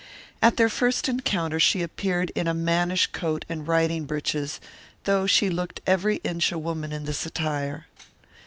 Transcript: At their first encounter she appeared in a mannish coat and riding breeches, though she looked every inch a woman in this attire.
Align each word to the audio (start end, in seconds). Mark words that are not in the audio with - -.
At 0.41 0.57
their 0.57 0.67
first 0.67 1.07
encounter 1.07 1.59
she 1.59 1.83
appeared 1.83 2.31
in 2.33 2.47
a 2.47 2.55
mannish 2.55 3.05
coat 3.11 3.45
and 3.47 3.67
riding 3.67 4.05
breeches, 4.05 4.59
though 5.03 5.27
she 5.27 5.47
looked 5.47 5.79
every 5.85 6.15
inch 6.23 6.51
a 6.51 6.57
woman 6.57 6.91
in 6.91 7.05
this 7.05 7.23
attire. 7.23 7.85